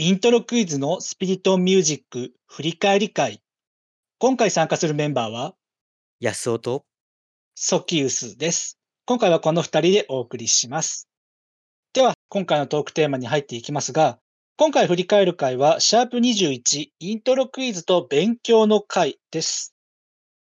[0.00, 3.42] イントロクイズのスピリットミュージック振り返り会。
[4.20, 5.56] 今回参加するメンバーは、
[6.20, 6.84] 安尾と、
[7.56, 8.78] ソキウスです。
[9.06, 11.08] 今回はこの二人でお送りします。
[11.94, 14.20] では、今回のトークテーマに入っていきますが、
[14.56, 19.74] 今回振り返る回は、シャープ21、イントロクイズと勉強の回です。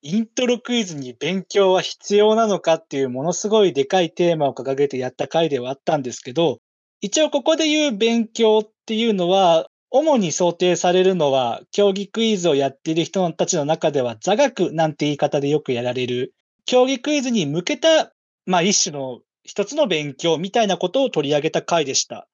[0.01, 6.59] イントロクイズに勉強は必要なのかっていうものすごいでかいテーマを掲げてやった回ではあったんですけど、
[7.01, 16.33] 一応ここで言う勉強っていうのは、主に想定されるのは、競技クイズをやっている人たちの中では座学なんて言い方でよくやられる、
[16.65, 18.11] 競技クイズに向けた、
[18.45, 22.27] まあ一種の一つの勉強みたいなことを取り上げた回でした。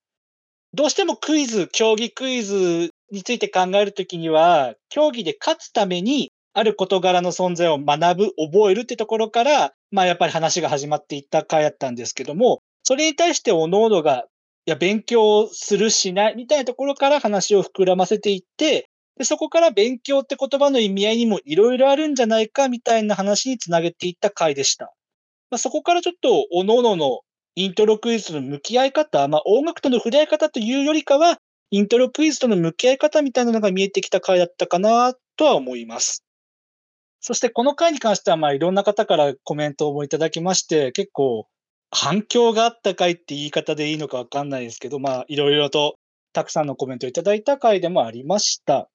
[0.74, 14.26] どうしてもクイズ、競技クイズについて考えるときには、競技で勝つために、ある事柄の存在を学ぶ、覚えるってところから、まあやっぱり話が始まっていった回だったんですけども、それに対して各々が、
[14.66, 24.94] や、勉強するしないみたいなところから話を膨らませていって、でそこから勉強って言葉の意味合いにもいろいろあるんじゃないかみたいな話につなげていった回でした。
[25.50, 27.22] まあ、そこからちょっと、各々の
[27.56, 31.40] イントロクイズとの向き合い方、まあ、音楽との触れ合い方というよりかは、
[31.72, 36.26] イントロクイズとの向き合い方みたいなのが見えてきた回だったかなとは思います。
[37.22, 41.48] そしてこの回に関しては、まあ、いろんな方からコメントをいただきまして、結構
[41.98, 45.96] 反響があった回って言い方でいいのかわかんないですけど、まあ、いろいろと
[46.34, 48.90] たくさんのコメントをいただいた回でもありました。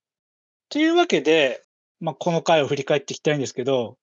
[0.69, 1.63] というわけで、
[2.01, 3.97] まあ、この回を振り返っていきたいんですけど、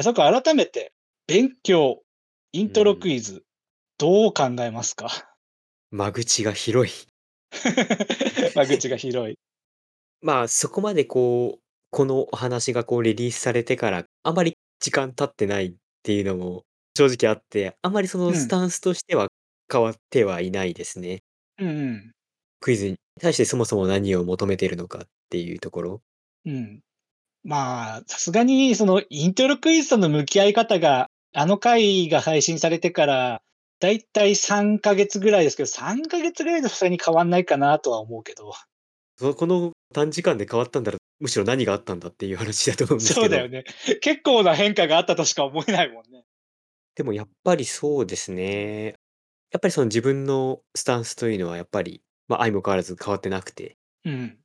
[0.00, 0.92] そこ改めて、
[1.26, 2.02] 勉強、
[2.52, 3.42] イントロクイズ、
[3.98, 5.08] どう考えますか？
[5.90, 7.08] 間口が広い。
[8.54, 9.34] 間口が広い。
[10.22, 11.60] まあ、そこまでこう、
[11.90, 16.64] このお話がこうリリースされてから、あまり時間経ってないっていうのも
[16.96, 19.28] 正直あって、あんまりそのスタンスとしては
[19.70, 21.22] 変わってはいないですね。
[21.58, 22.12] うんうん。
[22.60, 26.02] クイズに対してそもそも何を求めているのかっていうところ。
[26.46, 26.80] うん。
[27.44, 33.42] まあ、さすがに、その、イントロクイズとの向き合い方が、あの回が配信されてから、
[33.78, 38.52] だいたい3ヶ月ぐらいですけど、3ヶ月ぐらいでさすがに変わんないかなとは思うけど。
[39.18, 43.20] そこの短時間で変わったんだら、むしろ何があったんだっていう話だと思うんですけど。
[43.20, 43.64] そうだよね。
[44.00, 46.15] 結構な変化があったとしか思えないもんね。
[46.96, 48.96] でもやっぱりそうですね。
[49.52, 53.76] やっぱりその自分のスタンスというのはやっぱり、まあ相も変わらず変わってなくて。
[54.04, 54.38] うん。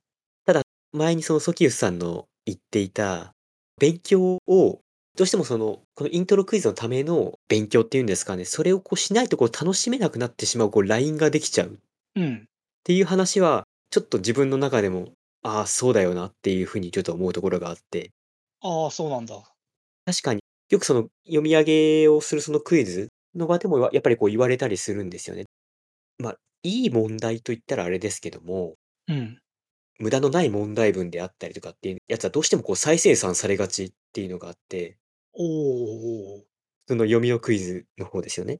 [0.92, 3.34] 前にそのソキウスさんの言っていた、
[3.80, 4.80] 勉強を、
[5.16, 11.72] どうしてもその、このイントロクイズのための勉強っていうんですかね、それをこうしないとこう楽しめなくなってしまうこうラインができちゃうっ
[12.16, 12.46] うん。
[12.84, 18.10] ていう話は、ちょっと自分の中でも、ああ、そうだよなっていうふうにちょっと思うところがあって、
[18.60, 19.54] ああ、そうなんだ。
[20.04, 20.41] 確かに
[20.72, 25.44] よくその読み上げをするそのクイズの場でもやっぱりこう言われたりするんですよね。
[26.18, 29.38] まあ、いい問題と言ったらあれですけども、うん。
[29.98, 34.96] 無駄のない問題文であったりとかっていうやつはどうしてもこう再生産されがちっていうのがあって、
[35.34, 35.44] お
[36.38, 36.44] お。
[36.88, 38.58] その読みのクイズの方ですよね。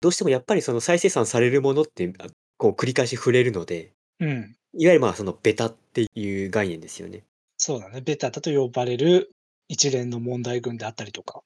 [0.00, 2.26] どうしてもやっぱりその再生産されるものってあ
[2.58, 4.56] こう繰り返し触れるので、うん。
[4.74, 7.24] いわゆるまあそのベタっていう概念ですよね。
[7.56, 8.00] そうだね。
[8.00, 9.33] ベタだと呼ばれる
[9.68, 11.42] 一連の問題群であったりとか。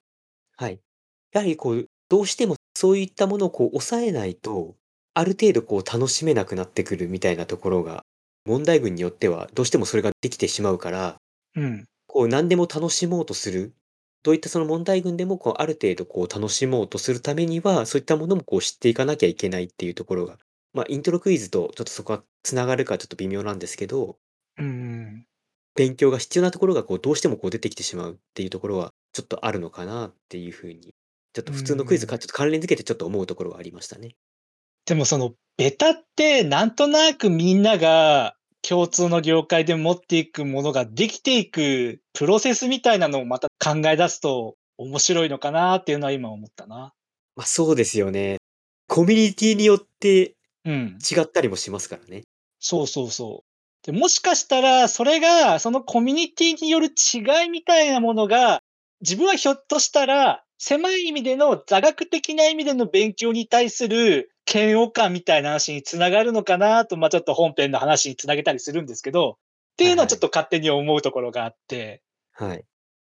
[0.56, 0.80] はい。
[1.32, 4.76] やはりこう、どうしてもそういったものをこう抑えないと、
[5.14, 8.04] ある程度こう楽しめなくなってくるみたいなところが、
[8.46, 11.16] 問題文によってはどうしてもそれができてしまうから、
[11.54, 11.84] うん。
[12.06, 13.74] こう何でも楽しもうとする。
[14.22, 20.38] どういったその問題群でもこうある程度こう楽しもうとするためには、そういったものもこう知っていかなきゃいけないっていうところが、
[20.72, 24.18] まあイントロクイズとちょっとそこはつながるかちょっと微妙なんですけど、
[24.56, 25.27] うん。
[25.78, 30.92] 勉強が必要なところがこうどうしてもこう出てきてしまうっていうところはちょっとあるのかなっていうふうに、
[31.32, 34.16] ちょっと普通のクイズかちょっと関連づけてちょっと思うところはありましたね。
[34.86, 46.92] でもその、ベタってなんとなくみんなが共通の業界で持っていくものができていくプロセスみたいなのをまた考え出すと面白いのかなっていうのは今思ったな。
[47.36, 48.38] まあそうですよね。
[48.88, 50.34] コミュニティによって
[50.64, 50.98] うん。
[50.98, 52.22] 違ったりもしますからね。
[52.58, 53.47] そうそうそう。
[53.84, 58.62] でもしかしたら、それが、そのコミュニティによる違いみたいなものが、
[59.00, 69.34] 自分はひょっとしたら、狭い意味での座学的な意味での勉強に対する嫌悪感みたいな話につながるのかなと、まあちょっと本編の話につなげたりするんですけど、っ
[69.76, 72.02] ていうのはちょっと勝手に思うところがあって、
[72.32, 72.64] はい。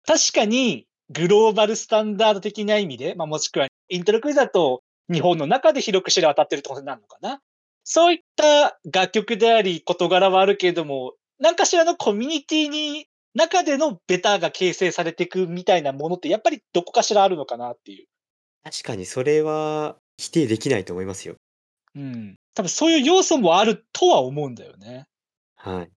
[0.07, 4.83] 確かにグローバルスタンダード的な意味で、まあもしくはイントロクイズだと
[5.13, 7.41] 日本の中で広く知れ渡ってるってことになるのかな。
[7.85, 18.07] そういった楽曲であり事柄はあるけれども、何かしらのコミュニティに中でのベターが形成されていくみたいなものってやっぱりどこかしらあるのかなっていう。
[18.65, 21.37] 確かにそれは否定できないと思いますよ。
[21.95, 22.37] うん。
[22.55, 25.07] 多分そういう要素もあるとは思うんだよね。
[25.57, 25.91] はい。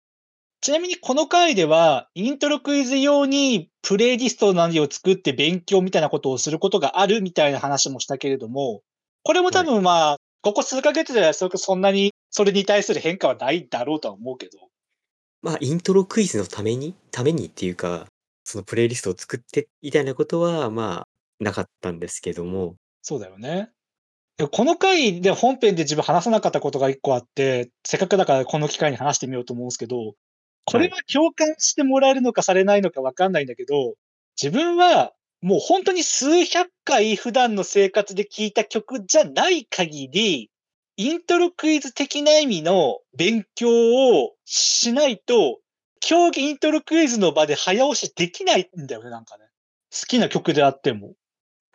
[0.61, 8.81] ちなみにこの回では、イントロクイズ用にプレイリストなりを作って勉強みたいなことをすることがあるみたいな話もしたけれども、
[9.23, 14.59] これも多分まあ、ここ数ヶ月ではそそんなにそれに対する変化はないだろうとは思うけど。
[15.41, 18.05] まあ、イントロクイズのためにためにっていうか、
[18.43, 21.07] そのプレイリストを作ってみたいなことは、ま
[21.41, 22.75] あ、なかったんですけども。
[23.01, 23.71] そうだよね。
[24.37, 30.13] でこの回で本編で自分話さなかったことが一個あって、せっかくだからこの機会に話してみようと思うんですけど、
[30.65, 33.95] これは共感してもらえるのかされないのかわかんないんだけど、
[34.39, 40.49] 自分はもう本当に数百回普段の生活で聴いた曲じゃない限り、
[40.97, 45.59] イントロクイズ的な意味の勉強をしないと、
[45.99, 49.45] 競技イントロクイズの場で早押しできないんだよね、なんかね。
[49.91, 51.13] 好きな曲であっても。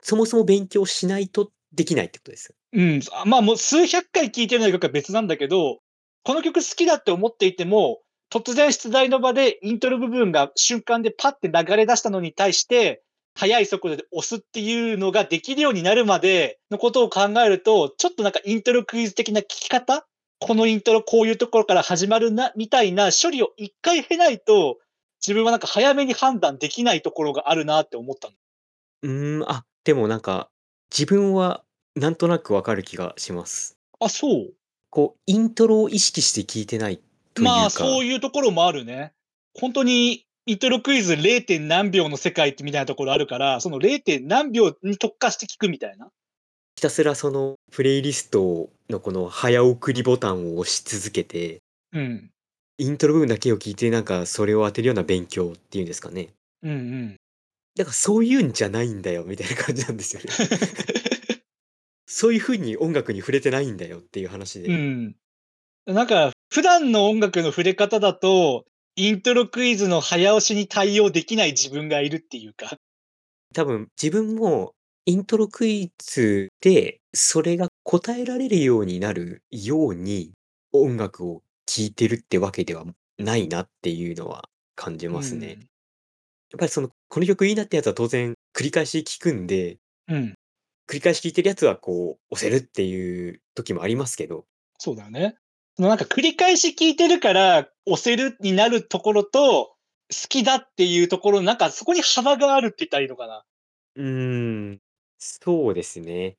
[0.02, 2.54] そもそも勉強しないとできないってことです。
[2.72, 3.00] うん。
[3.12, 5.80] あまあもう数百回聴いてるの曲は別なんだけど、
[6.22, 8.00] この曲好きだって思っていても、
[8.32, 13.02] 突然出題の場でイントロ部分が瞬間でパッて流れ出したのに対して、
[13.34, 20.06] 速い速度で押すっていうのができるようになるまでのことを考えると、ちょっとなんかイントロクイズ的な聞き方？
[20.40, 24.78] このイントロこういうところから始まるな、みたいな処理を一回経ないと、
[25.20, 28.34] 自分はなんか早めに判断できないところがあるなって思ったの。
[29.02, 30.48] うーん、あ、でもなんか、
[30.90, 31.62] 自分は
[31.94, 33.76] なんとなくわかる気がします。
[34.00, 34.52] あ、そう
[34.88, 37.00] こう、イントロを意識して聞いてない
[37.34, 37.52] というか。
[37.52, 39.12] まあ、そういうところもあるね。
[39.54, 41.44] 本当に、イントロクイズ 0.
[41.44, 44.02] 点何秒の世界ってみたいなところあるから、その 0.
[44.02, 46.10] 点何秒に特化して聞くみたいな。
[46.76, 51.58] ひたすらそのプレイリストのこの早送りボタンを押し続けて、
[51.92, 52.30] うん。
[52.78, 56.28] イントロ部分だけを聞いてなんかそれを当てるような勉強っていうんですかね。
[56.62, 57.16] うんうん。
[57.76, 60.28] だからそういうんじゃないんだよみたいな感じなんですよね。
[62.06, 64.68] そういう風に音楽に触れてないんだよっていう話で。
[64.68, 65.16] うん。
[65.86, 68.64] なんか、普段の音楽の触れ方だと、
[69.00, 72.76] イントロクイズの早押しに対応できない自分がいるっていうか。
[73.54, 74.74] 多分自分も
[75.06, 80.32] イントロクイズでそれが答えられるようになるように
[80.72, 82.84] 音楽を聴いてるってわけでは
[83.18, 85.56] ないなっていうのは感じますね。
[85.60, 85.70] うん
[86.52, 90.34] やっぱりその、この曲いいなってやつは当然繰り返し聴くんで、うん。
[90.88, 94.46] 繰り返し聴いてるやつはこう押せるっていう時もありますけど、
[94.78, 95.36] そうだよね。
[95.88, 99.74] なんか繰り返し聞いてるから押せるになるところと、
[100.12, 103.44] 好きだっていうところ、なんかそこに幅があるって言ったらいいのかな。
[103.96, 104.78] うーん、
[105.18, 106.36] そうですね。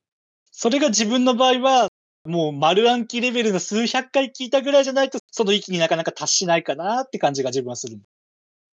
[0.50, 1.88] それが自分の場合は、
[2.24, 7.98] もう丸暗記レベルの数百回聞いたぐらいじゃないと、その域になかなか達しないかなって感じが自分はする。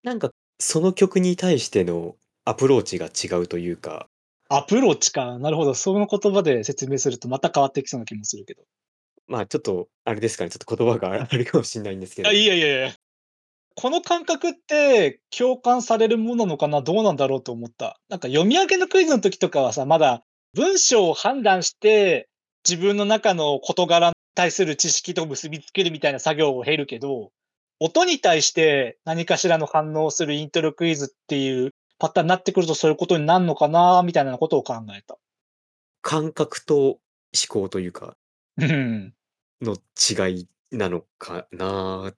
[0.03, 0.29] なんか
[0.59, 2.15] その曲に対しての
[2.45, 4.07] アプローチが違うというか、
[4.49, 5.39] アプローチか。
[5.39, 5.73] なるほど。
[5.73, 8.63] その言葉で説明するとまた変わってきそうな気もするけど。
[9.29, 12.93] まあちょっとあれですかね、ちょっと言葉が あるかもしれないんですけどあ、、いやいやいや。
[13.75, 17.97] この感覚って共感されるものなのかなどうなんだろうと思った。
[18.09, 22.27] なんか読み上げのクイズの時とかはさ、まだ文章を判断して
[22.67, 27.31] 自分の中の事柄に対する知識と結びつけるみたいな作業を経るけど、
[27.79, 35.17] 音に対して何かしらの反応をするイントロクイズっていうパターンになってくるとそういうことになるのかなみたいなことを考えた。
[36.01, 36.99] 感覚と思
[37.47, 38.15] 考というか、
[38.57, 39.13] うん。
[39.61, 42.13] の違いなのかな。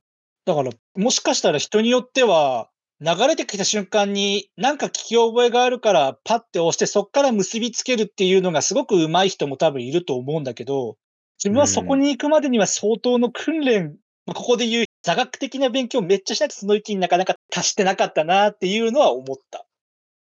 [0.45, 2.69] だから、もしかしたら人によっては、
[2.99, 10.97] 流れてきた瞬間に、なんか聞き覚えがあるから、パッて押して、そっから結びつけるっていうのがすごく上手い人も多分いると思うんだけど、
[11.43, 19.65] 自分はそこに行くまでには相当の訓練、まあここで言う座学的な勉強をめっちゃしないとその域になかなか達してなかったなっていうのは思った。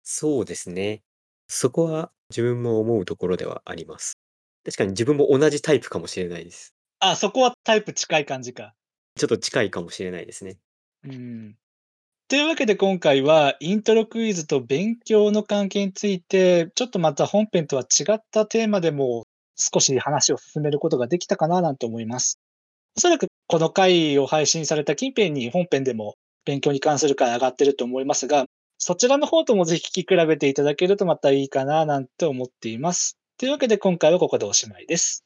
[0.02, 1.02] そうですね。
[1.46, 4.14] そこは自分も思うところではあります。
[4.64, 6.73] 確かに自分も同じタイプかもしれないです。
[7.10, 8.74] あ、そこはタイプ近い感じか。
[9.16, 10.56] ちょっと近いかもしれないですね。
[11.04, 11.54] うん。
[12.28, 22.40] というわけで今回はイントロクイズと勉強の関係について、ちょっとまた本編とは違ったテーマでも少し話を進めることができたかななんて思います。
[22.96, 26.14] おそらくこの回を配信された近辺に本編でも
[26.46, 28.46] 勉強に関する回上がってると思いますが、
[28.78, 33.18] そちらの方ともぜひ聞き比べていただけるとまたいいかななんて思っています。
[33.36, 35.24] というわけで今回はここでおしまいです。